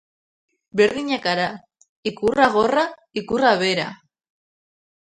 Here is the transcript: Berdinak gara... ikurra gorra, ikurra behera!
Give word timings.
Berdinak 0.79 1.27
gara... 1.27 1.45
ikurra 2.13 2.49
gorra, 2.57 2.87
ikurra 3.25 3.55
behera! 3.63 3.89